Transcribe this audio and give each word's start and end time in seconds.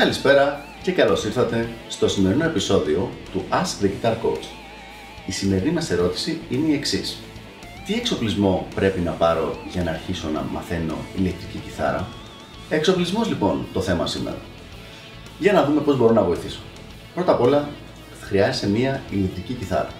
Καλησπέρα 0.00 0.64
και 0.82 0.92
καλώς 0.92 1.24
ήρθατε 1.24 1.68
στο 1.88 2.08
σημερινό 2.08 2.44
επεισόδιο 2.44 3.10
του 3.32 3.44
Ask 3.50 3.84
the 3.84 3.86
Guitar 3.86 4.12
Coach. 4.12 4.44
Η 5.26 5.32
σημερινή 5.32 5.70
μας 5.70 5.90
ερώτηση 5.90 6.40
είναι 6.50 6.68
η 6.70 6.74
εξής. 6.74 7.18
Τι 7.86 7.94
εξοπλισμό 7.94 8.66
πρέπει 8.74 9.00
να 9.00 9.10
πάρω 9.10 9.56
για 9.70 9.82
να 9.82 9.90
αρχίσω 9.90 10.28
να 10.28 10.42
μαθαίνω 10.52 10.96
ηλεκτρική 11.16 11.58
κιθάρα; 11.58 12.08
Εξοπλισμός 12.70 13.28
λοιπόν 13.28 13.66
το 13.72 13.80
θέμα 13.80 14.06
σήμερα. 14.06 14.36
Για 15.38 15.52
να 15.52 15.64
δούμε 15.64 15.80
πώς 15.80 15.96
μπορώ 15.96 16.12
να 16.12 16.22
βοηθήσω. 16.22 16.60
Πρώτα 17.14 17.32
απ' 17.32 17.40
όλα 17.40 17.68
χρειάζεσαι 18.20 18.68
μία 18.68 19.02
ηλεκτρική 19.10 19.52
κιθάρα. 19.52 19.90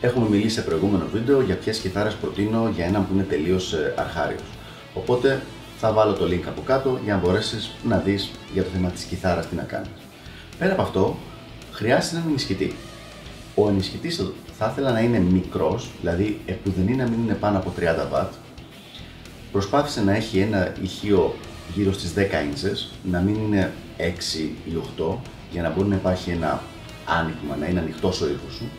Έχουμε 0.00 0.28
μιλήσει 0.28 0.54
σε 0.54 0.62
προηγούμενο 0.62 1.04
βίντεο 1.12 1.40
για 1.40 1.56
ποιες 1.56 1.78
κιθάρες 1.78 2.14
προτείνω 2.14 2.70
για 2.74 2.84
έναν 2.84 3.06
που 3.06 3.14
είναι 3.14 3.22
τελείως 3.22 3.72
ε, 3.72 3.94
αρχάριος. 3.96 4.42
Οπότε 4.94 5.42
θα 5.80 5.92
βάλω 5.92 6.12
το 6.12 6.24
link 6.24 6.42
από 6.46 6.62
κάτω 6.62 6.98
για 7.04 7.14
να 7.14 7.20
μπορέσεις 7.20 7.70
να 7.84 7.98
δεις 7.98 8.30
για 8.52 8.62
το 8.62 8.68
θέμα 8.72 8.88
της 8.88 9.04
κιθάρας 9.04 9.48
τι 9.48 9.54
να 9.54 9.62
κάνεις. 9.62 9.90
Πέρα 10.58 10.72
από 10.72 10.82
αυτό, 10.82 11.16
χρειάζεται 11.72 12.16
έναν 12.16 12.28
ενισχυτή. 12.28 12.74
Ο 13.54 13.68
ενισχυτής 13.68 14.32
θα 14.58 14.68
ήθελα 14.72 14.92
να 14.92 15.00
είναι 15.00 15.18
μικρός, 15.18 15.90
δηλαδή 16.00 16.40
επουδενή 16.46 16.94
να 16.94 17.08
μην 17.08 17.20
είναι 17.20 17.34
πάνω 17.34 17.58
από 17.58 17.72
30 17.78 18.22
W. 18.22 18.26
Προσπάθησε 19.52 20.02
να 20.02 20.14
έχει 20.14 20.38
ένα 20.38 20.72
ηχείο 20.82 21.34
γύρω 21.74 21.92
στις 21.92 22.12
10 22.16 22.20
inches, 22.20 22.92
να 23.10 23.20
μην 23.20 23.34
είναι 23.34 23.72
6 23.96 24.54
ή 24.64 24.76
8, 24.98 25.16
για 25.52 25.62
να 25.62 25.70
μπορεί 25.70 25.88
να 25.88 25.94
υπάρχει 25.94 26.30
ένα 26.30 26.62
άνοιγμα, 27.04 27.56
να 27.56 27.66
είναι 27.66 27.80
ανοιχτός 27.80 28.20
ο 28.20 28.26
ήχος 28.26 28.54
σου. 28.54 28.70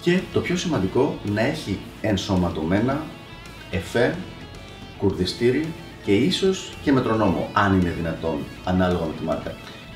Και 0.00 0.20
το 0.32 0.40
πιο 0.40 0.56
σημαντικό, 0.56 1.18
να 1.24 1.40
έχει 1.40 1.78
ενσωματωμένα 2.00 3.02
εφέ 3.70 4.14
κουρδιστήρι 5.02 5.66
και 6.04 6.14
ίσως 6.14 6.72
και 6.82 6.92
μετρονόμο, 6.92 7.50
αν 7.52 7.80
είναι 7.80 7.94
δυνατόν, 7.96 8.38
ανάλογα 8.64 9.04
με 9.04 9.12
τη 9.18 9.24
μάρκα. 9.24 9.54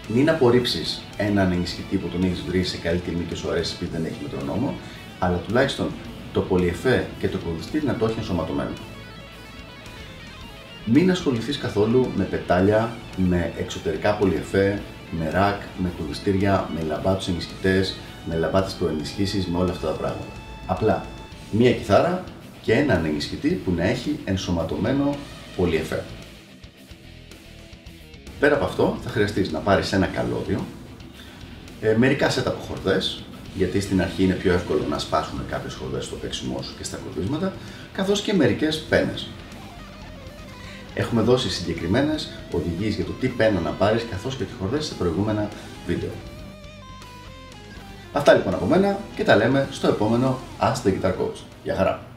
Μην 0.09 0.31
απορρίψεις 0.31 1.03
έναν 1.17 1.53
ενισχυτή 1.53 1.97
που 1.97 2.09
τον 2.09 2.23
έχεις 2.23 2.43
βρει 2.49 2.65
σε 2.65 2.77
καλή 2.77 2.99
τιμή 2.99 3.25
και 3.29 3.34
σου 3.34 3.51
αρέσει 3.51 3.75
επειδή 3.77 3.91
δεν 3.97 4.05
έχει 4.05 4.17
μετρονόμο, 4.23 4.75
αλλά 5.19 5.37
τουλάχιστον 5.37 5.89
το 6.33 6.41
πολυεφέ 6.41 7.07
και 7.19 7.29
το 7.29 7.39
κουρδιστήρι 7.39 7.87
να 7.87 7.95
το 7.95 8.07
έχει 8.07 8.19
ενσωματωμένο. 8.19 8.71
Μην 10.84 11.11
ασχοληθείς 11.11 11.59
καθόλου 11.59 12.11
με 12.17 12.25
πετάλια, 12.25 12.97
με 13.17 13.53
εξωτερικά 13.59 14.15
πολυεφέ, 14.15 14.83
με 15.11 15.31
ρακ, 15.31 15.61
με 15.79 15.93
κουρδιστήρια, 15.99 16.71
με 16.75 16.83
λαμπάτου 16.89 17.31
ενισχυτές, 17.31 17.97
με 18.29 18.37
λαμπάτε 18.37 18.71
προενισχύσεις, 18.79 19.47
με 19.47 19.59
όλα 19.59 19.71
αυτά 19.71 19.87
τα 19.87 19.93
πράγματα. 19.93 20.33
Απλά 20.67 21.05
μία 21.51 21.73
κιθάρα 21.73 22.25
και 22.67 22.72
έναν 22.72 23.05
ενισχυτή 23.05 23.48
που 23.48 23.72
να 23.77 23.84
έχει 23.84 24.19
ενσωματωμένο 24.25 25.17
πολυεφέ. 25.56 26.05
Πέρα 28.41 28.55
από 28.55 28.64
αυτό 28.64 28.98
θα 29.03 29.11
χρειαστείς 29.11 29.50
να 29.50 29.59
πάρεις 29.59 29.92
ένα 29.92 30.06
καλώδιο, 30.06 30.64
ε, 31.81 31.94
μερικά 31.97 32.31
σετ 32.31 32.47
από 32.47 32.59
χορδές, 32.59 33.25
γιατί 33.55 33.81
στην 33.81 34.03
αρχή 34.03 34.22
είναι 34.25 34.34
πιο 34.34 34.53
εύκολο 34.53 34.84
να 34.91 34.98
σπάσουν 34.98 35.44
κάποιες 35.50 35.75
χορδές 35.75 36.05
στο 36.05 36.17
παίξιμό 36.17 36.62
σου 36.62 36.75
και 36.78 36.84
στα 36.84 36.97
κουρδίσματα, 36.97 37.53
καθώς 37.92 38.20
και 38.20 38.33
μερικές 38.33 38.78
πένες. 38.78 39.28
Έχουμε 40.94 41.22
δώσει 41.22 41.50
συγκεκριμένες 41.50 42.31
οδηγίες 42.50 42.94
για 42.94 43.05
το 43.05 43.12
τι 43.12 43.28
πένα 43.28 43.61
να 43.61 43.70
πάρεις 43.70 44.06
καθώς 44.11 44.37
και 44.37 44.44
τις 44.44 44.55
χορδές 44.61 44.84
σε 44.84 44.94
προηγούμενα 44.94 45.48
βίντεο. 45.87 46.11
Αυτά 48.12 48.34
λοιπόν 48.34 48.55
από 48.55 48.67
μένα 48.67 48.98
και 49.17 49.25
τα 49.25 49.37
λέμε 49.37 49.69
στο 49.70 49.89
επόμενο 49.89 50.39
Ask 50.61 50.87
the 50.87 50.91
Guitar 50.91 51.11
Coach. 51.11 51.39
Γεια 51.62 51.75
χαρά! 51.75 52.16